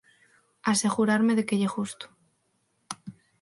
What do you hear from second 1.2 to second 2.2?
de que lle gusto.